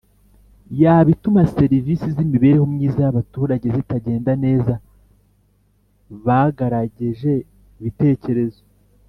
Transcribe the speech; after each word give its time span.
Yaba 0.81 1.09
ituma 1.15 1.41
serivisi 1.57 2.05
z 2.15 2.17
imibereho 2.25 2.63
myiza 2.73 2.97
y 3.01 3.09
abaturage 3.11 3.67
zitagenda 3.75 4.31
neza 4.43 4.73
bagarageje 6.25 7.31
ibitekerezo 7.79 8.61